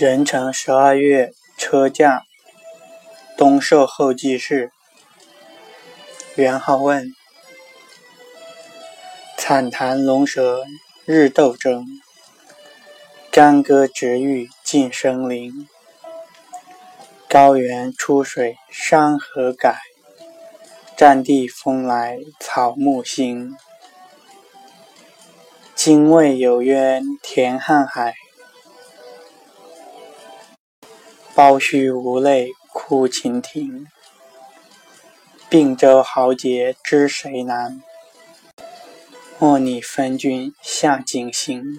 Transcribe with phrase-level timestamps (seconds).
[0.00, 2.22] 壬辰十二月车驾，
[3.36, 4.72] 东狩后继事。
[6.36, 7.14] 元好问：
[9.36, 10.64] 惨谈龙蛇
[11.04, 11.84] 日斗争，
[13.30, 15.68] 干戈直欲尽生灵。
[17.28, 19.80] 高原出水山河改，
[20.96, 23.54] 战地风来草木新。
[25.74, 28.14] 精卫有冤填瀚海。
[31.34, 33.86] 包胥无泪哭秦庭，
[35.48, 37.82] 并州豪杰知谁难？
[39.38, 41.78] 莫逆分君下井行。